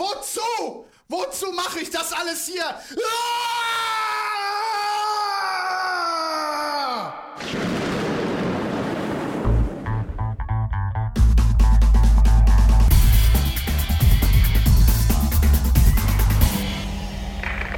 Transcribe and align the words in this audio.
wozu? 0.00 0.84
Wozu 1.08 1.52
mache 1.52 1.80
ich 1.80 1.90
das 1.90 2.12
alles 2.12 2.46
hier? 2.46 2.64
Ah! 2.64 2.80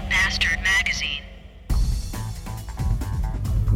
Bastard 0.08 0.60
Magazine. 0.62 1.22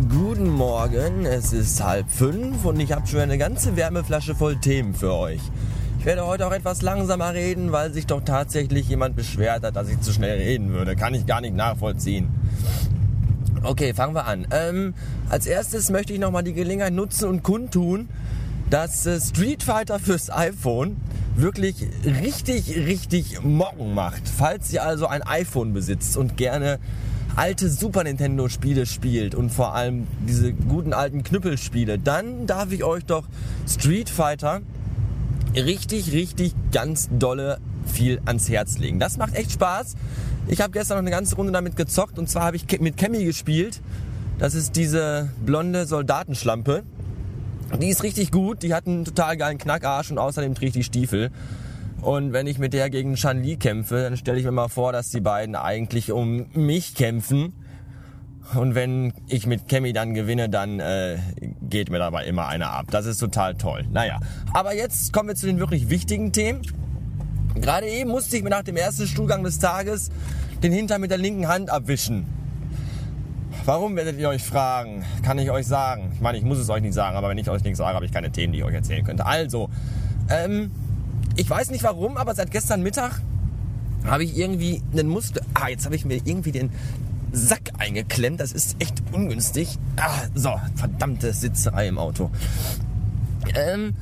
Guten 0.08 0.50
Morgen, 0.50 1.26
es 1.26 1.52
ist 1.52 1.82
halb 1.82 2.08
fünf 2.10 2.64
und 2.64 2.78
ich 2.78 2.92
habe 2.92 3.06
schon 3.06 3.20
eine 3.20 3.38
ganze 3.38 3.74
Wärmeflasche 3.76 4.34
voll 4.34 4.56
Themen 4.56 4.94
für 4.94 5.12
euch. 5.12 5.40
Ich 6.06 6.08
werde 6.08 6.24
heute 6.24 6.46
auch 6.46 6.52
etwas 6.52 6.82
langsamer 6.82 7.34
reden, 7.34 7.72
weil 7.72 7.92
sich 7.92 8.06
doch 8.06 8.20
tatsächlich 8.20 8.88
jemand 8.88 9.16
beschwert 9.16 9.64
hat, 9.64 9.74
dass 9.74 9.88
ich 9.88 10.00
zu 10.02 10.12
schnell 10.12 10.38
reden 10.38 10.68
würde. 10.68 10.94
Kann 10.94 11.14
ich 11.14 11.26
gar 11.26 11.40
nicht 11.40 11.56
nachvollziehen. 11.56 12.28
Okay, 13.64 13.92
fangen 13.92 14.14
wir 14.14 14.24
an. 14.24 14.46
Ähm, 14.52 14.94
als 15.30 15.48
erstes 15.48 15.90
möchte 15.90 16.12
ich 16.12 16.20
nochmal 16.20 16.44
die 16.44 16.52
Gelegenheit 16.52 16.92
nutzen 16.92 17.28
und 17.28 17.42
kundtun, 17.42 18.08
dass 18.70 19.04
äh, 19.06 19.20
Street 19.20 19.64
Fighter 19.64 19.98
fürs 19.98 20.30
iPhone 20.30 20.96
wirklich 21.34 21.84
richtig, 22.04 22.76
richtig 22.76 23.42
Mocken 23.42 23.92
macht. 23.92 24.28
Falls 24.28 24.72
ihr 24.72 24.84
also 24.84 25.08
ein 25.08 25.24
iPhone 25.24 25.72
besitzt 25.72 26.16
und 26.16 26.36
gerne 26.36 26.78
alte 27.34 27.68
Super 27.68 28.04
Nintendo 28.04 28.48
Spiele 28.48 28.86
spielt 28.86 29.34
und 29.34 29.50
vor 29.50 29.74
allem 29.74 30.06
diese 30.20 30.52
guten 30.52 30.92
alten 30.92 31.24
Knüppelspiele, 31.24 31.98
dann 31.98 32.46
darf 32.46 32.70
ich 32.70 32.84
euch 32.84 33.04
doch 33.04 33.24
Street 33.66 34.08
Fighter 34.08 34.60
richtig, 35.56 36.12
richtig 36.12 36.54
ganz 36.72 37.08
dolle 37.10 37.58
viel 37.86 38.20
ans 38.24 38.48
Herz 38.48 38.78
legen. 38.78 38.98
Das 39.00 39.16
macht 39.16 39.34
echt 39.34 39.52
Spaß. 39.52 39.94
Ich 40.48 40.60
habe 40.60 40.72
gestern 40.72 40.96
noch 40.96 41.02
eine 41.02 41.10
ganze 41.10 41.36
Runde 41.36 41.52
damit 41.52 41.76
gezockt 41.76 42.18
und 42.18 42.28
zwar 42.28 42.44
habe 42.44 42.56
ich 42.56 42.80
mit 42.80 42.96
Cammy 42.96 43.24
gespielt. 43.24 43.80
Das 44.38 44.54
ist 44.54 44.76
diese 44.76 45.30
blonde 45.44 45.86
Soldatenschlampe. 45.86 46.82
Die 47.80 47.88
ist 47.88 48.02
richtig 48.02 48.30
gut, 48.30 48.62
die 48.62 48.74
hat 48.74 48.86
einen 48.86 49.04
total 49.04 49.36
geilen 49.36 49.58
Knackarsch 49.58 50.10
und 50.10 50.18
außerdem 50.18 50.54
trägt 50.54 50.76
die 50.76 50.84
Stiefel. 50.84 51.30
Und 52.00 52.32
wenn 52.32 52.46
ich 52.46 52.58
mit 52.58 52.72
der 52.72 52.90
gegen 52.90 53.16
Shan 53.16 53.42
Li 53.42 53.56
kämpfe, 53.56 54.02
dann 54.02 54.16
stelle 54.16 54.38
ich 54.38 54.44
mir 54.44 54.52
mal 54.52 54.68
vor, 54.68 54.92
dass 54.92 55.10
die 55.10 55.20
beiden 55.20 55.56
eigentlich 55.56 56.12
um 56.12 56.46
mich 56.52 56.94
kämpfen. 56.94 57.54
Und 58.54 58.74
wenn 58.74 59.12
ich 59.28 59.46
mit 59.46 59.68
Cammy 59.68 59.92
dann 59.92 60.14
gewinne, 60.14 60.48
dann 60.48 60.78
äh, 60.78 61.18
geht 61.62 61.90
mir 61.90 61.98
dabei 61.98 62.26
immer 62.26 62.46
einer 62.46 62.70
ab. 62.70 62.86
Das 62.90 63.06
ist 63.06 63.18
total 63.18 63.56
toll. 63.56 63.84
Naja, 63.90 64.20
aber 64.52 64.74
jetzt 64.74 65.12
kommen 65.12 65.28
wir 65.28 65.34
zu 65.34 65.46
den 65.46 65.58
wirklich 65.58 65.90
wichtigen 65.90 66.32
Themen. 66.32 66.62
Gerade 67.56 67.88
eben 67.88 68.10
musste 68.10 68.36
ich 68.36 68.42
mir 68.42 68.50
nach 68.50 68.62
dem 68.62 68.76
ersten 68.76 69.06
Stuhlgang 69.06 69.42
des 69.42 69.58
Tages 69.58 70.10
den 70.62 70.72
Hintern 70.72 71.00
mit 71.00 71.10
der 71.10 71.18
linken 71.18 71.48
Hand 71.48 71.70
abwischen. 71.70 72.26
Warum 73.64 73.96
werdet 73.96 74.18
ihr 74.18 74.28
euch 74.28 74.42
fragen? 74.42 75.04
Kann 75.22 75.38
ich 75.38 75.50
euch 75.50 75.66
sagen. 75.66 76.12
Ich 76.14 76.20
meine, 76.20 76.38
ich 76.38 76.44
muss 76.44 76.58
es 76.58 76.70
euch 76.70 76.82
nicht 76.82 76.94
sagen, 76.94 77.16
aber 77.16 77.28
wenn 77.28 77.38
ich 77.38 77.50
euch 77.50 77.64
nichts 77.64 77.78
sage, 77.78 77.94
habe 77.94 78.06
ich 78.06 78.12
keine 78.12 78.30
Themen, 78.30 78.52
die 78.52 78.60
ich 78.60 78.64
euch 78.64 78.74
erzählen 78.74 79.04
könnte. 79.04 79.26
Also, 79.26 79.70
ähm, 80.30 80.70
ich 81.34 81.50
weiß 81.50 81.70
nicht 81.70 81.82
warum, 81.82 82.16
aber 82.16 82.34
seit 82.34 82.50
gestern 82.52 82.82
Mittag 82.82 83.20
habe 84.04 84.22
ich 84.22 84.36
irgendwie 84.36 84.82
einen 84.92 85.08
Muskel... 85.08 85.42
Ah, 85.54 85.68
jetzt 85.68 85.84
habe 85.84 85.96
ich 85.96 86.04
mir 86.04 86.20
irgendwie 86.24 86.52
den 86.52 86.70
Sack 87.36 87.72
eingeklemmt. 87.78 88.40
Das 88.40 88.52
ist 88.52 88.76
echt 88.78 89.02
ungünstig. 89.12 89.78
Ah, 89.96 90.22
so, 90.34 90.54
verdammte 90.74 91.32
Sitzerei 91.32 91.86
im 91.86 91.98
Auto. 91.98 92.30
Ähm, 93.54 93.94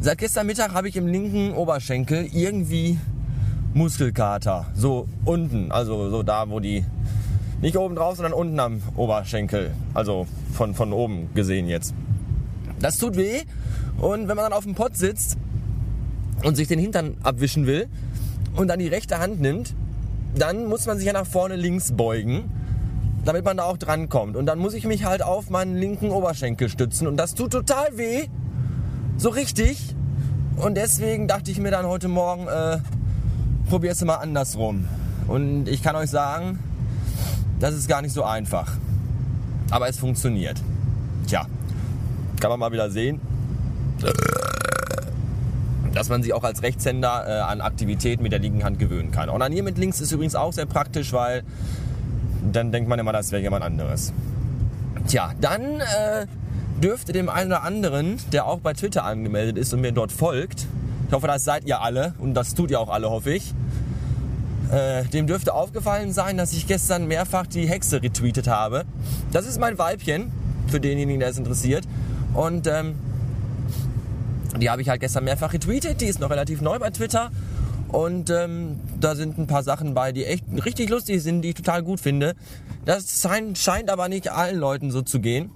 seit 0.00 0.18
gestern 0.18 0.46
Mittag 0.46 0.72
habe 0.72 0.88
ich 0.88 0.96
im 0.96 1.06
linken 1.06 1.52
Oberschenkel 1.52 2.28
irgendwie 2.32 2.98
Muskelkater. 3.74 4.66
So 4.74 5.06
unten, 5.26 5.70
also 5.70 6.08
so 6.08 6.22
da, 6.22 6.48
wo 6.48 6.60
die 6.60 6.84
nicht 7.60 7.76
oben 7.76 7.94
drauf, 7.94 8.16
sondern 8.16 8.32
unten 8.32 8.58
am 8.58 8.82
Oberschenkel. 8.96 9.72
Also 9.92 10.26
von, 10.54 10.74
von 10.74 10.94
oben 10.94 11.28
gesehen 11.34 11.68
jetzt. 11.68 11.94
Das 12.80 12.96
tut 12.96 13.16
weh. 13.16 13.42
Und 13.98 14.28
wenn 14.28 14.36
man 14.36 14.46
dann 14.46 14.54
auf 14.54 14.64
dem 14.64 14.74
Pott 14.74 14.96
sitzt 14.96 15.36
und 16.42 16.56
sich 16.56 16.68
den 16.68 16.78
Hintern 16.78 17.18
abwischen 17.22 17.66
will 17.66 17.88
und 18.56 18.68
dann 18.68 18.78
die 18.78 18.88
rechte 18.88 19.18
Hand 19.18 19.40
nimmt, 19.40 19.74
dann 20.34 20.66
muss 20.66 20.86
man 20.86 20.96
sich 20.96 21.06
ja 21.06 21.12
nach 21.12 21.26
vorne 21.26 21.56
links 21.56 21.92
beugen, 21.92 22.50
damit 23.24 23.44
man 23.44 23.56
da 23.56 23.64
auch 23.64 23.76
dran 23.76 24.08
kommt. 24.08 24.36
Und 24.36 24.46
dann 24.46 24.58
muss 24.58 24.74
ich 24.74 24.84
mich 24.84 25.04
halt 25.04 25.22
auf 25.22 25.50
meinen 25.50 25.76
linken 25.76 26.10
Oberschenkel 26.10 26.68
stützen. 26.68 27.06
Und 27.06 27.16
das 27.16 27.34
tut 27.34 27.52
total 27.52 27.96
weh. 27.96 28.26
So 29.16 29.28
richtig. 29.28 29.94
Und 30.56 30.76
deswegen 30.76 31.28
dachte 31.28 31.50
ich 31.50 31.58
mir 31.58 31.70
dann 31.70 31.86
heute 31.86 32.08
Morgen, 32.08 32.46
äh, 32.48 32.78
probier's 33.68 34.02
mal 34.04 34.16
andersrum. 34.16 34.86
Und 35.28 35.68
ich 35.68 35.82
kann 35.82 35.96
euch 35.96 36.10
sagen, 36.10 36.58
das 37.58 37.74
ist 37.74 37.88
gar 37.88 38.02
nicht 38.02 38.12
so 38.12 38.24
einfach. 38.24 38.70
Aber 39.70 39.88
es 39.88 39.98
funktioniert. 39.98 40.60
Tja, 41.26 41.46
kann 42.40 42.50
man 42.50 42.58
mal 42.58 42.72
wieder 42.72 42.90
sehen, 42.90 43.20
dass 45.94 46.08
man 46.08 46.22
sich 46.22 46.32
auch 46.32 46.42
als 46.42 46.62
Rechtshänder 46.62 47.24
äh, 47.26 47.40
an 47.40 47.60
Aktivitäten 47.60 48.22
mit 48.22 48.32
der 48.32 48.40
linken 48.40 48.64
Hand 48.64 48.78
gewöhnen 48.78 49.12
kann. 49.12 49.28
Onanieren 49.30 49.64
mit 49.64 49.78
links 49.78 50.00
ist 50.00 50.10
übrigens 50.12 50.34
auch 50.34 50.52
sehr 50.52 50.66
praktisch, 50.66 51.12
weil 51.12 51.44
dann 52.50 52.72
denkt 52.72 52.88
man 52.88 52.98
immer, 52.98 53.12
das 53.12 53.32
wäre 53.32 53.42
jemand 53.42 53.64
anderes. 53.64 54.12
Tja, 55.06 55.32
dann 55.40 55.80
äh, 55.80 56.26
dürfte 56.82 57.12
dem 57.12 57.28
einen 57.28 57.48
oder 57.48 57.62
anderen, 57.62 58.18
der 58.32 58.46
auch 58.46 58.60
bei 58.60 58.72
Twitter 58.72 59.04
angemeldet 59.04 59.58
ist 59.58 59.72
und 59.72 59.80
mir 59.80 59.92
dort 59.92 60.12
folgt, 60.12 60.66
ich 61.06 61.12
hoffe, 61.12 61.26
das 61.26 61.44
seid 61.44 61.64
ihr 61.66 61.80
alle 61.80 62.14
und 62.18 62.34
das 62.34 62.54
tut 62.54 62.70
ihr 62.70 62.80
auch 62.80 62.88
alle, 62.88 63.10
hoffe 63.10 63.32
ich, 63.32 63.52
äh, 64.70 65.04
dem 65.04 65.26
dürfte 65.26 65.52
aufgefallen 65.52 66.12
sein, 66.12 66.38
dass 66.38 66.52
ich 66.52 66.66
gestern 66.66 67.06
mehrfach 67.06 67.46
die 67.46 67.68
Hexe 67.68 68.02
retweetet 68.02 68.48
habe. 68.48 68.84
Das 69.30 69.46
ist 69.46 69.60
mein 69.60 69.78
Weibchen, 69.78 70.32
für 70.68 70.80
denjenigen, 70.80 71.20
der 71.20 71.28
es 71.28 71.38
interessiert. 71.38 71.84
Und 72.34 72.66
ähm, 72.66 72.94
die 74.58 74.70
habe 74.70 74.82
ich 74.82 74.88
halt 74.88 75.00
gestern 75.00 75.24
mehrfach 75.24 75.52
retweetet. 75.52 76.00
Die 76.00 76.06
ist 76.06 76.20
noch 76.20 76.30
relativ 76.30 76.60
neu 76.60 76.78
bei 76.78 76.90
Twitter. 76.90 77.30
Und 77.92 78.30
ähm, 78.30 78.80
da 78.98 79.14
sind 79.14 79.38
ein 79.38 79.46
paar 79.46 79.62
Sachen 79.62 79.92
bei, 79.92 80.12
die 80.12 80.24
echt 80.24 80.44
richtig 80.64 80.88
lustig 80.88 81.22
sind, 81.22 81.42
die 81.42 81.50
ich 81.50 81.54
total 81.54 81.82
gut 81.82 82.00
finde. 82.00 82.34
Das 82.86 83.22
scheint, 83.54 83.90
aber 83.90 84.08
nicht 84.08 84.32
allen 84.32 84.58
Leuten 84.58 84.90
so 84.90 85.02
zu 85.02 85.20
gehen. 85.20 85.50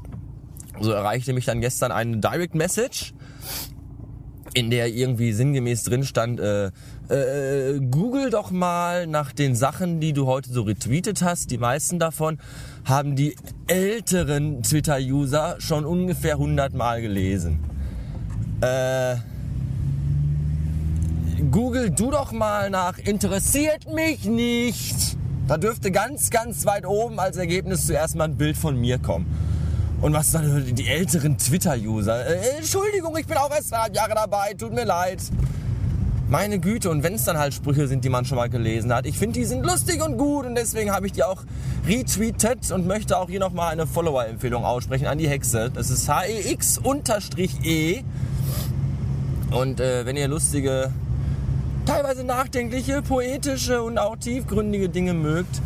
So 0.81 0.91
erreichte 0.93 1.33
mich 1.33 1.47
dann 1.47 1.63
gestern 1.63 1.91
eine 1.91 2.19
Direct 2.19 2.55
Message, 2.55 3.15
in 4.53 4.69
der 4.71 4.89
irgendwie 4.89 5.33
sinngemäß 5.33 5.85
drin 5.85 6.05
stand, 6.05 6.39
äh, 6.39 6.71
äh, 7.09 7.81
google 7.81 8.29
doch 8.29 8.51
mal 8.51 9.07
nach 9.07 9.33
den 9.33 9.55
Sachen, 9.55 10.01
die 10.01 10.13
du 10.13 10.27
heute 10.27 10.53
so 10.53 10.63
retweetet 10.63 11.23
hast. 11.23 11.51
Die 11.51 11.59
meisten 11.59 11.99
davon 11.99 12.39
haben 12.85 13.17
die 13.17 13.35
älteren 13.67 14.63
Twitter-User 14.63 15.57
schon 15.59 15.87
ungefähr 15.87 16.35
100 16.35 16.75
Mal 16.75 17.01
gelesen. 17.01 17.61
Äh, 18.61 19.17
Google 21.51 21.91
du 21.91 22.11
doch 22.11 22.33
mal 22.33 22.71
nach 22.71 22.99
interessiert 22.99 23.93
mich 23.93 24.25
nicht. 24.25 25.17
Da 25.47 25.59
dürfte 25.59 25.91
ganz, 25.91 26.31
ganz 26.31 26.67
weit 26.67 26.87
oben 26.87 27.21
als 27.21 27.37
Ergebnis 27.37 27.87
zuerst 27.87 28.17
mal 28.17 28.25
ein 28.25 28.37
Bild 28.37 28.57
von 28.57 28.81
mir 28.81 28.99
kommen. 28.99 29.27
Und 30.01 30.13
was 30.13 30.33
dann 30.33 30.75
die 30.75 30.89
älteren 30.89 31.39
Twitter-User? 31.39 32.27
Äh, 32.27 32.59
Entschuldigung, 32.59 33.17
ich 33.17 33.27
bin 33.27 33.37
auch 33.37 33.51
erst 33.51 33.73
drei 33.73 33.89
Jahre 33.93 34.15
dabei, 34.15 34.55
tut 34.55 34.73
mir 34.73 34.85
leid. 34.85 35.23
Meine 36.29 36.59
Güte, 36.59 36.91
und 36.91 37.05
wenn 37.05 37.15
es 37.15 37.25
dann 37.25 37.39
halt 37.39 37.55
Sprüche 37.55 37.87
sind, 37.87 38.05
die 38.05 38.09
man 38.09 38.25
schon 38.25 38.37
mal 38.37 38.51
gelesen 38.51 38.93
hat, 38.93 39.07
ich 39.07 39.17
finde, 39.17 39.39
die 39.39 39.45
sind 39.45 39.65
lustig 39.65 40.03
und 40.03 40.19
gut 40.19 40.45
und 40.45 40.57
deswegen 40.57 40.91
habe 40.91 41.07
ich 41.07 41.13
die 41.13 41.23
auch 41.23 41.45
retweetet 41.87 42.73
und 42.73 42.87
möchte 42.87 43.17
auch 43.17 43.31
hier 43.31 43.39
nochmal 43.41 43.71
eine 43.71 43.87
Follower-Empfehlung 43.87 44.65
aussprechen 44.65 45.07
an 45.07 45.19
die 45.19 45.29
Hexe. 45.29 45.71
Das 45.73 45.91
ist 45.91 46.09
HEX-E. 46.09 48.03
Und 49.53 49.79
äh, 49.79 50.05
wenn 50.05 50.17
ihr 50.17 50.27
lustige, 50.27 50.91
teilweise 51.87 52.25
nachdenkliche, 52.25 53.01
poetische 53.03 53.83
und 53.83 53.99
auch 53.99 54.17
tiefgründige 54.17 54.89
Dinge 54.89 55.15
mögt, 55.15 55.63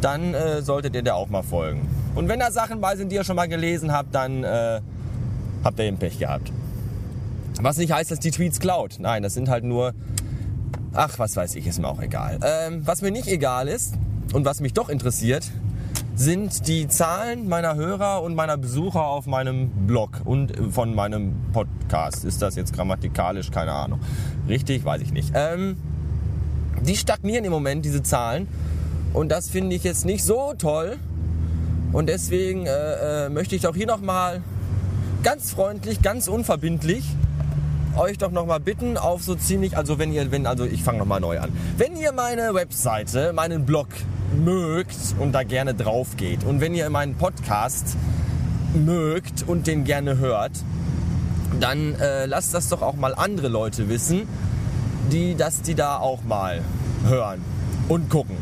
dann 0.00 0.34
äh, 0.34 0.62
solltet 0.62 0.94
ihr 0.94 1.02
der 1.02 1.16
auch 1.16 1.28
mal 1.28 1.42
folgen. 1.42 1.88
Und 2.14 2.28
wenn 2.28 2.40
da 2.40 2.50
Sachen 2.50 2.80
bei 2.80 2.96
sind, 2.96 3.10
die 3.10 3.16
ihr 3.16 3.24
schon 3.24 3.36
mal 3.36 3.48
gelesen 3.48 3.92
habt, 3.92 4.14
dann 4.14 4.44
äh, 4.44 4.80
habt 5.64 5.78
ihr 5.78 5.86
eben 5.86 5.98
Pech 5.98 6.18
gehabt. 6.18 6.52
Was 7.60 7.76
nicht 7.76 7.92
heißt, 7.92 8.10
dass 8.10 8.20
die 8.20 8.30
Tweets 8.30 8.60
klaut. 8.60 8.96
Nein, 8.98 9.22
das 9.22 9.34
sind 9.34 9.48
halt 9.48 9.64
nur. 9.64 9.94
Ach, 10.94 11.18
was 11.18 11.36
weiß 11.36 11.54
ich, 11.56 11.66
ist 11.66 11.80
mir 11.80 11.88
auch 11.88 12.00
egal. 12.00 12.38
Ähm, 12.42 12.82
was 12.84 13.02
mir 13.02 13.10
nicht 13.10 13.28
egal 13.28 13.68
ist 13.68 13.94
und 14.32 14.44
was 14.44 14.60
mich 14.60 14.72
doch 14.72 14.88
interessiert, 14.88 15.50
sind 16.14 16.66
die 16.66 16.88
Zahlen 16.88 17.48
meiner 17.48 17.74
Hörer 17.76 18.22
und 18.22 18.34
meiner 18.34 18.56
Besucher 18.56 19.04
auf 19.04 19.26
meinem 19.26 19.70
Blog 19.86 20.22
und 20.24 20.52
von 20.72 20.94
meinem 20.94 21.34
Podcast. 21.88 22.24
Ist 22.24 22.42
das 22.42 22.54
jetzt 22.54 22.74
grammatikalisch? 22.74 23.50
Keine 23.50 23.72
Ahnung. 23.72 24.00
Richtig? 24.46 24.84
Weiß 24.84 25.00
ich 25.00 25.12
nicht. 25.12 25.32
Ähm, 25.34 25.76
die 26.82 26.96
stagnieren 26.96 27.44
im 27.44 27.50
Moment, 27.50 27.84
diese 27.84 28.02
Zahlen. 28.02 28.46
Und 29.14 29.30
das 29.30 29.48
finde 29.48 29.74
ich 29.74 29.84
jetzt 29.84 30.04
nicht 30.04 30.22
so 30.22 30.52
toll. 30.58 30.98
Und 31.92 32.08
deswegen 32.08 32.66
äh, 32.66 33.26
äh, 33.26 33.28
möchte 33.30 33.56
ich 33.56 33.62
doch 33.62 33.74
hier 33.74 33.86
nochmal 33.86 34.42
ganz 35.22 35.50
freundlich, 35.50 36.02
ganz 36.02 36.28
unverbindlich 36.28 37.04
euch 37.96 38.18
doch 38.18 38.30
nochmal 38.30 38.60
bitten 38.60 38.96
auf 38.96 39.22
so 39.22 39.34
ziemlich, 39.34 39.76
also 39.76 39.98
wenn 39.98 40.12
ihr, 40.12 40.30
wenn, 40.30 40.46
also 40.46 40.64
ich 40.64 40.84
fange 40.84 40.98
nochmal 40.98 41.20
neu 41.20 41.40
an. 41.40 41.50
Wenn 41.78 41.96
ihr 41.96 42.12
meine 42.12 42.54
Webseite, 42.54 43.32
meinen 43.32 43.64
Blog 43.64 43.88
mögt 44.36 45.16
und 45.18 45.32
da 45.32 45.42
gerne 45.42 45.74
drauf 45.74 46.16
geht 46.16 46.44
und 46.44 46.60
wenn 46.60 46.74
ihr 46.74 46.88
meinen 46.90 47.16
Podcast 47.16 47.96
mögt 48.74 49.42
und 49.48 49.66
den 49.66 49.84
gerne 49.84 50.18
hört, 50.18 50.52
dann 51.60 51.94
äh, 51.94 52.26
lasst 52.26 52.54
das 52.54 52.68
doch 52.68 52.82
auch 52.82 52.94
mal 52.94 53.14
andere 53.14 53.48
Leute 53.48 53.88
wissen, 53.88 54.28
die, 55.12 55.34
dass 55.34 55.62
die 55.62 55.74
da 55.74 55.98
auch 55.98 56.22
mal 56.22 56.62
hören 57.04 57.40
und 57.88 58.10
gucken. 58.10 58.36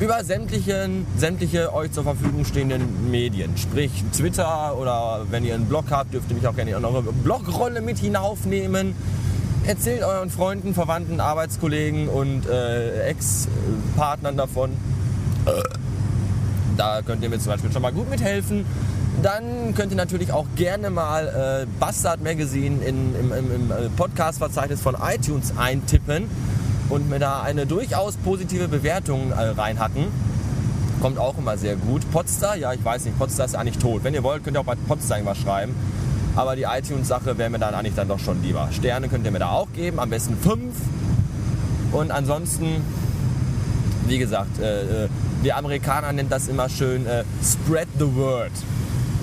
Über 0.00 0.24
sämtliche, 0.24 0.88
sämtliche 1.16 1.72
euch 1.72 1.92
zur 1.92 2.02
Verfügung 2.02 2.44
stehenden 2.44 3.10
Medien. 3.10 3.56
Sprich 3.56 3.92
Twitter 4.12 4.76
oder 4.76 5.26
wenn 5.30 5.44
ihr 5.44 5.54
einen 5.54 5.66
Blog 5.66 5.84
habt, 5.90 6.12
dürft 6.12 6.30
ihr 6.30 6.36
mich 6.36 6.46
auch 6.46 6.56
gerne 6.56 6.72
in 6.72 6.84
eure 6.84 7.02
Blogrolle 7.02 7.80
mit 7.80 7.98
hinaufnehmen. 7.98 8.94
Erzählt 9.66 10.02
euren 10.02 10.30
Freunden, 10.30 10.74
Verwandten, 10.74 11.20
Arbeitskollegen 11.20 12.08
und 12.08 12.46
äh, 12.46 13.06
Ex-Partnern 13.06 14.36
davon. 14.36 14.70
Da 16.76 17.02
könnt 17.02 17.22
ihr 17.22 17.30
mir 17.30 17.38
zum 17.38 17.52
Beispiel 17.52 17.70
schon 17.72 17.82
mal 17.82 17.92
gut 17.92 18.10
mithelfen. 18.10 18.64
Dann 19.22 19.74
könnt 19.74 19.92
ihr 19.92 19.96
natürlich 19.96 20.32
auch 20.32 20.46
gerne 20.56 20.90
mal 20.90 21.64
äh, 21.64 21.66
Bastard 21.80 22.22
Magazine 22.22 22.84
in, 22.84 23.14
im, 23.14 23.32
im, 23.32 23.54
im 23.54 23.70
äh, 23.70 23.88
Podcast-Verzeichnis 23.96 24.80
von 24.80 24.96
iTunes 25.00 25.54
eintippen 25.56 26.28
und 26.90 27.08
mir 27.08 27.18
da 27.18 27.42
eine 27.42 27.66
durchaus 27.66 28.16
positive 28.16 28.68
Bewertung 28.68 29.30
äh, 29.30 29.34
reinhacken. 29.34 30.06
Kommt 31.00 31.18
auch 31.18 31.38
immer 31.38 31.56
sehr 31.56 31.76
gut. 31.76 32.10
Podstar, 32.12 32.56
ja, 32.56 32.72
ich 32.72 32.84
weiß 32.84 33.04
nicht, 33.04 33.18
Podstar 33.18 33.46
ist 33.46 33.54
eigentlich 33.54 33.78
tot. 33.78 34.04
Wenn 34.04 34.14
ihr 34.14 34.22
wollt, 34.22 34.44
könnt 34.44 34.56
ihr 34.56 34.60
auch 34.60 34.64
bei 34.64 34.74
Podstar 34.74 35.18
irgendwas 35.18 35.38
schreiben. 35.38 35.74
Aber 36.36 36.56
die 36.56 36.64
iTunes-Sache 36.64 37.38
wäre 37.38 37.50
mir 37.50 37.58
dann 37.58 37.74
eigentlich 37.74 37.94
dann 37.94 38.08
doch 38.08 38.18
schon 38.18 38.42
lieber. 38.42 38.68
Sterne 38.72 39.08
könnt 39.08 39.24
ihr 39.24 39.30
mir 39.30 39.38
da 39.38 39.50
auch 39.50 39.68
geben, 39.72 40.00
am 40.00 40.10
besten 40.10 40.36
fünf. 40.36 40.74
Und 41.92 42.10
ansonsten, 42.10 42.82
wie 44.06 44.18
gesagt, 44.18 44.58
äh, 44.60 45.04
äh 45.04 45.08
die 45.44 45.52
Amerikaner 45.52 46.10
nennen 46.12 46.30
das 46.30 46.48
immer 46.48 46.70
schön 46.70 47.06
äh, 47.06 47.22
Spread 47.42 47.88
the 47.98 48.16
Word. 48.16 48.50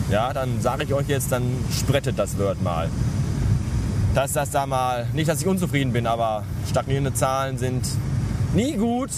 Ja, 0.10 0.34
dann 0.34 0.62
sage 0.62 0.84
ich 0.84 0.94
euch 0.94 1.08
jetzt, 1.08 1.32
dann 1.32 1.44
sprettet 1.72 2.18
das 2.18 2.38
Word 2.38 2.62
mal 2.62 2.90
dass 4.14 4.34
das 4.34 4.52
da 4.52 4.66
mal, 4.66 5.08
nicht, 5.14 5.30
dass 5.30 5.42
ich 5.42 5.48
unzufrieden 5.48 5.94
bin, 5.94 6.06
aber 6.08 6.44
stagnierende 6.70 7.14
Zahlen 7.14 7.58
sind 7.58 7.88
nie 8.54 8.74
gut. 8.74 9.10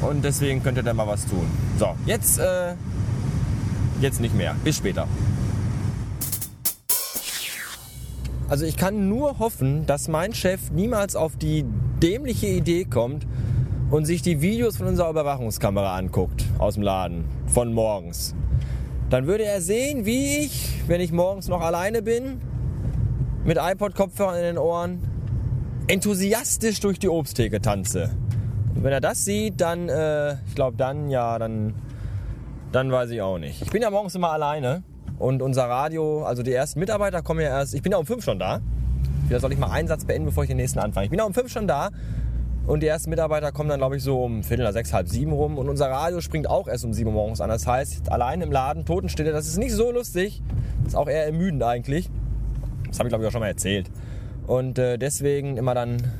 Und 0.00 0.24
deswegen 0.24 0.62
könnt 0.62 0.78
ihr 0.78 0.82
da 0.82 0.92
mal 0.92 1.06
was 1.06 1.26
tun. 1.26 1.46
So, 1.78 1.94
jetzt, 2.06 2.38
äh, 2.38 2.74
jetzt 4.00 4.20
nicht 4.20 4.34
mehr. 4.34 4.54
Bis 4.64 4.76
später. 4.76 5.06
Also 8.48 8.66
ich 8.66 8.76
kann 8.76 9.08
nur 9.08 9.38
hoffen, 9.38 9.86
dass 9.86 10.08
mein 10.08 10.34
Chef 10.34 10.70
niemals 10.70 11.16
auf 11.16 11.36
die 11.36 11.64
dämliche 12.02 12.46
Idee 12.46 12.84
kommt 12.84 13.26
und 13.90 14.04
sich 14.04 14.20
die 14.20 14.42
Videos 14.42 14.76
von 14.76 14.86
unserer 14.86 15.10
Überwachungskamera 15.10 15.96
anguckt 15.96 16.44
aus 16.58 16.74
dem 16.74 16.82
Laden 16.82 17.24
von 17.46 17.72
morgens. 17.72 18.34
Dann 19.10 19.26
würde 19.26 19.44
er 19.44 19.60
sehen, 19.60 20.06
wie 20.06 20.38
ich, 20.38 20.82
wenn 20.86 21.00
ich 21.00 21.12
morgens 21.12 21.48
noch 21.48 21.60
alleine 21.60 22.02
bin, 22.02 22.40
mit 23.44 23.58
iPod-Kopfhörern 23.58 24.36
in 24.36 24.42
den 24.42 24.58
Ohren 24.58 25.00
enthusiastisch 25.86 26.80
durch 26.80 26.98
die 26.98 27.08
Obsttheke 27.08 27.60
tanze. 27.60 28.10
Und 28.74 28.82
wenn 28.82 28.92
er 28.92 29.00
das 29.00 29.24
sieht, 29.24 29.60
dann, 29.60 29.88
äh, 29.88 30.34
ich 30.48 30.54
glaube 30.54 30.76
dann, 30.76 31.10
ja, 31.10 31.38
dann, 31.38 31.74
dann 32.72 32.90
weiß 32.90 33.10
ich 33.10 33.20
auch 33.20 33.38
nicht. 33.38 33.62
Ich 33.62 33.70
bin 33.70 33.82
ja 33.82 33.90
morgens 33.90 34.14
immer 34.14 34.30
alleine 34.30 34.82
und 35.18 35.42
unser 35.42 35.64
Radio, 35.64 36.24
also 36.24 36.42
die 36.42 36.52
ersten 36.52 36.80
Mitarbeiter 36.80 37.22
kommen 37.22 37.40
ja 37.40 37.48
erst, 37.48 37.74
ich 37.74 37.82
bin 37.82 37.92
ja 37.92 37.98
um 37.98 38.06
fünf 38.06 38.24
schon 38.24 38.38
da. 38.38 38.60
Vielleicht 39.26 39.42
soll 39.42 39.52
ich 39.52 39.58
mal 39.58 39.70
einen 39.70 39.88
Satz 39.88 40.04
beenden, 40.04 40.26
bevor 40.26 40.44
ich 40.44 40.48
den 40.48 40.56
nächsten 40.56 40.78
anfange. 40.78 41.04
Ich 41.04 41.10
bin 41.10 41.18
ja 41.18 41.24
um 41.24 41.34
fünf 41.34 41.52
schon 41.52 41.66
da 41.66 41.90
und 42.66 42.82
die 42.82 42.86
ersten 42.86 43.10
Mitarbeiter 43.10 43.52
kommen 43.52 43.68
dann, 43.68 43.78
glaube 43.78 43.96
ich, 43.96 44.02
so 44.02 44.22
um 44.22 44.42
Viertel 44.42 44.64
nach 44.64 44.72
sechs, 44.72 44.92
halb 44.92 45.08
sieben 45.08 45.32
rum. 45.32 45.58
Und 45.58 45.68
unser 45.68 45.90
Radio 45.90 46.22
springt 46.22 46.48
auch 46.48 46.66
erst 46.66 46.84
um 46.84 46.94
sieben 46.94 47.10
Uhr 47.10 47.14
morgens 47.14 47.42
an. 47.42 47.50
Das 47.50 47.66
heißt, 47.66 48.10
allein 48.10 48.40
im 48.40 48.50
Laden, 48.50 48.86
Totenstille, 48.86 49.32
das 49.32 49.46
ist 49.46 49.58
nicht 49.58 49.72
so 49.72 49.92
lustig. 49.92 50.42
Das 50.82 50.94
ist 50.94 50.98
auch 50.98 51.08
eher 51.08 51.26
ermüdend 51.26 51.62
eigentlich. 51.62 52.08
Das 52.88 52.98
habe 52.98 53.08
ich 53.08 53.10
glaube 53.10 53.24
ich 53.24 53.28
auch 53.28 53.32
schon 53.32 53.40
mal 53.40 53.48
erzählt. 53.48 53.90
Und 54.46 54.78
äh, 54.78 54.96
deswegen 54.96 55.58
immer 55.58 55.74
dann 55.74 56.10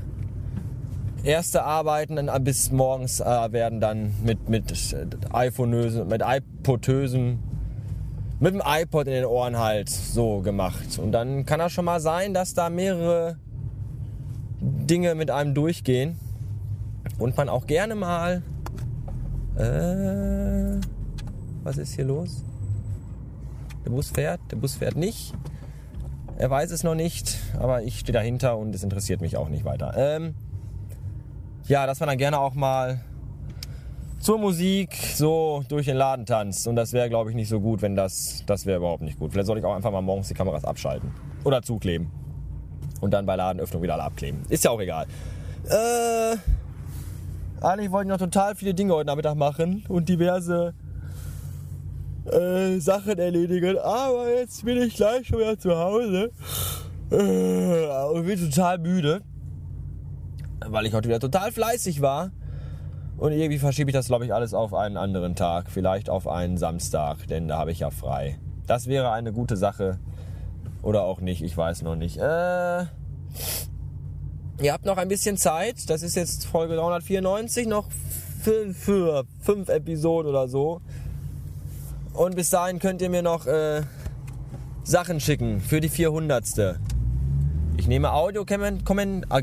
erste 1.23 1.65
Arbeiten 1.65 2.17
dann 2.17 2.45
bis 2.45 2.71
morgens 2.71 3.21
äh, 3.21 3.53
werden 3.53 3.81
dann 3.81 4.15
mit, 4.23 4.51
mit 4.51 4.95
iPhoneösen, 5.33 6.07
mit 6.09 6.23
iPodösen, 6.23 7.39
mit 8.39 8.53
dem 8.53 8.63
iPod 8.65 9.07
in 9.07 9.15
den 9.15 9.25
Ohren 9.25 9.59
halt 9.59 9.89
so 9.89 10.41
gemacht. 10.41 10.99
Und 10.99 11.13
dann 11.13 11.47
kann 11.47 11.59
das 11.59 11.73
schon 11.73 11.87
mal 11.87 12.01
sein, 12.01 12.35
dass 12.35 12.53
da 12.53 12.69
mehrere 12.69 13.39
Dinge 14.61 15.15
mit 15.15 15.31
einem 15.31 15.55
durchgehen 15.55 16.19
und 17.19 17.37
man 17.37 17.49
auch 17.49 17.67
gerne 17.67 17.95
mal. 17.95 18.43
Äh, 19.57 20.81
was 21.63 21.79
ist 21.79 21.95
hier 21.95 22.05
los? 22.05 22.45
Der 23.85 23.91
Bus 23.91 24.11
fährt, 24.11 24.41
der 24.51 24.57
Bus 24.57 24.77
fährt 24.77 24.97
nicht. 24.97 25.33
Er 26.37 26.51
weiß 26.51 26.71
es 26.73 26.83
noch 26.83 26.95
nicht, 26.95 27.39
aber 27.59 27.83
ich 27.83 28.01
stehe 28.01 28.13
dahinter 28.13 28.59
und 28.59 28.75
es 28.75 28.83
interessiert 28.83 29.21
mich 29.21 29.37
auch 29.37 29.49
nicht 29.49 29.65
weiter. 29.65 29.95
Ähm, 29.97 30.35
ja, 31.67 31.87
dass 31.87 32.01
man 32.01 32.09
dann 32.09 32.19
gerne 32.19 32.41
auch 32.41 32.55
mal 32.55 33.01
zur 34.19 34.39
Musik 34.39 34.97
so 35.15 35.63
durch 35.69 35.87
den 35.87 35.97
Laden 35.97 36.27
tanzt. 36.27 36.67
Und 36.67 36.77
das 36.77 36.93
wäre, 36.93 37.09
glaube 37.09 37.31
ich, 37.31 37.37
nicht 37.37 37.49
so 37.49 37.61
gut, 37.61 37.83
wenn 37.83 37.95
das, 37.95 38.43
das 38.47 38.67
wäre 38.67 38.79
überhaupt 38.79 39.03
nicht 39.03 39.19
gut. 39.19 39.33
Vielleicht 39.33 39.47
sollte 39.47 39.61
ich 39.61 39.67
auch 39.67 39.75
einfach 39.75 39.93
mal 39.93 40.01
morgens 40.01 40.29
die 40.29 40.35
Kameras 40.35 40.65
abschalten. 40.65 41.13
Oder 41.45 41.63
zukleben. 41.63 42.11
Und 43.01 43.13
dann 43.13 43.27
bei 43.27 43.37
Ladenöffnung 43.37 43.83
wieder 43.83 43.95
alle 43.95 44.05
abkleben. 44.05 44.41
Ist 44.49 44.65
ja 44.65 44.71
auch 44.71 44.81
egal. 44.81 45.07
Äh, 45.69 46.37
eigentlich 47.65 47.91
wollte 47.91 48.09
ich 48.09 48.11
noch 48.11 48.19
total 48.19 48.55
viele 48.55 48.75
Dinge 48.75 48.93
heute 48.95 49.07
Nachmittag 49.07 49.37
machen 49.37 49.85
und 49.89 50.09
diverse 50.09 50.75
äh, 52.27 52.79
Sachen 52.79 53.19
erledigen. 53.19 53.79
Aber 53.79 54.29
jetzt 54.29 54.65
bin 54.65 54.83
ich 54.83 54.97
gleich 54.97 55.27
schon 55.27 55.39
wieder 55.39 55.59
zu 55.59 55.77
Hause. 55.77 56.31
Äh, 57.11 57.87
und 58.13 58.27
bin 58.27 58.39
total 58.39 58.79
müde. 58.79 59.23
Weil 60.67 60.87
ich 60.87 60.95
heute 60.95 61.09
wieder 61.09 61.21
total 61.21 61.53
fleißig 61.53 62.01
war. 62.01 62.33
Und 63.17 63.33
irgendwie 63.33 63.59
verschiebe 63.59 63.91
ich 63.91 63.95
das, 63.95 64.07
glaube 64.07 64.25
ich, 64.25 64.35
alles 64.35 64.55
auf 64.55 64.75
einen 64.75 64.97
anderen 64.97 65.35
Tag. 65.35 65.71
Vielleicht 65.71 66.11
auf 66.11 66.29
einen 66.29 66.59
Samstag, 66.59 67.27
denn 67.29 67.49
da 67.49 67.59
habe 67.59 67.73
ich 67.73 67.81
ja 67.81 67.91
frei. 67.91 68.39
Das 68.67 68.87
wäre 68.87 69.11
eine 69.13 69.33
gute 69.33 69.57
Sache. 69.57 69.99
Oder 70.83 71.05
auch 71.05 71.21
nicht, 71.21 71.43
ich 71.43 71.57
weiß 71.57 71.83
noch 71.83 71.97
nicht. 71.97 72.19
Äh, 72.19 72.85
ihr 74.61 74.73
habt 74.73 74.85
noch 74.85 74.97
ein 74.97 75.09
bisschen 75.09 75.37
Zeit. 75.37 75.89
Das 75.89 76.03
ist 76.03 76.17
jetzt 76.17 76.47
Folge 76.47 76.77
394, 76.77 77.67
noch 77.67 77.89
für, 78.43 78.73
für 78.75 79.25
fünf 79.41 79.69
Episoden 79.69 80.31
oder 80.31 80.49
so. 80.49 80.81
Und 82.13 82.37
bis 82.37 82.51
dahin 82.51 82.79
könnt 82.79 83.03
ihr 83.03 83.11
mir 83.11 83.23
noch 83.23 83.47
äh, 83.47 83.83
Sachen 84.85 85.19
schicken 85.21 85.61
für 85.61 85.81
die 85.81 85.89
400. 85.89 86.79
Ich 87.77 87.89
nehme 87.89 88.13
Audio 88.13 88.45
ah, 88.49 89.41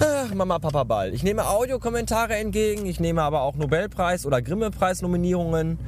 Ach, 0.00 0.34
Mama 0.34 0.58
Papa 0.58 0.84
Ball. 0.84 1.14
Ich 1.14 1.22
nehme 1.22 1.46
Audiokommentare 1.46 2.36
entgegen, 2.36 2.86
ich 2.86 3.00
nehme 3.00 3.22
aber 3.22 3.42
auch 3.42 3.54
Nobelpreis 3.54 4.26
oder 4.26 4.42
Grimme 4.42 4.70
Preis 4.70 5.02
Nominierungen. 5.02 5.78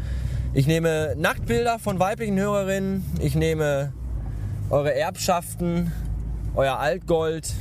Ich 0.54 0.66
nehme 0.66 1.14
Nacktbilder 1.16 1.78
von 1.78 1.98
weiblichen 1.98 2.38
Hörerinnen, 2.38 3.04
ich 3.20 3.34
nehme 3.34 3.92
eure 4.70 4.94
Erbschaften, 4.94 5.92
euer 6.54 6.78
Altgold 6.78 7.52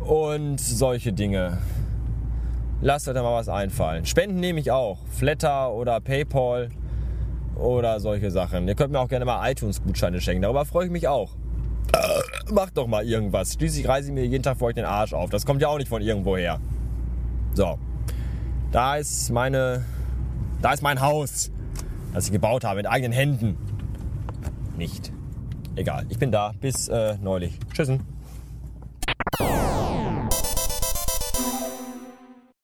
und 0.00 0.60
solche 0.60 1.12
Dinge. 1.12 1.58
Lasst 2.80 3.08
euch 3.08 3.14
da 3.14 3.22
mal 3.22 3.34
was 3.34 3.48
einfallen. 3.48 4.06
Spenden 4.06 4.38
nehme 4.38 4.60
ich 4.60 4.70
auch. 4.70 4.98
Flatter 5.10 5.72
oder 5.72 6.00
Paypal 6.00 6.68
oder 7.56 7.98
solche 7.98 8.30
Sachen. 8.30 8.68
Ihr 8.68 8.76
könnt 8.76 8.92
mir 8.92 9.00
auch 9.00 9.08
gerne 9.08 9.24
mal 9.24 9.50
iTunes-Gutscheine 9.50 10.20
schenken. 10.20 10.42
Darüber 10.42 10.64
freue 10.64 10.86
ich 10.86 10.92
mich 10.92 11.08
auch. 11.08 11.32
Äh, 11.92 12.52
macht 12.52 12.76
doch 12.76 12.86
mal 12.86 13.04
irgendwas. 13.04 13.54
Schließlich 13.54 13.88
reiße 13.88 14.08
ich 14.08 14.14
mir 14.14 14.24
jeden 14.24 14.44
Tag 14.44 14.58
für 14.58 14.66
euch 14.66 14.74
den 14.74 14.84
Arsch 14.84 15.12
auf. 15.12 15.30
Das 15.30 15.44
kommt 15.44 15.60
ja 15.60 15.68
auch 15.68 15.78
nicht 15.78 15.88
von 15.88 16.02
irgendwoher. 16.02 16.60
So. 17.54 17.78
Da 18.70 18.96
ist 18.96 19.30
meine. 19.30 19.84
Da 20.62 20.72
ist 20.72 20.82
mein 20.82 21.00
Haus. 21.00 21.50
Das 22.14 22.26
ich 22.26 22.32
gebaut 22.32 22.62
habe 22.62 22.76
mit 22.76 22.86
eigenen 22.86 23.12
Händen. 23.12 23.56
Nicht. 24.76 25.12
Egal. 25.78 26.06
Ich 26.08 26.18
bin 26.18 26.32
da. 26.32 26.52
Bis 26.60 26.88
äh, 26.88 27.16
neulich. 27.22 27.56
Tschüssen. 27.72 28.17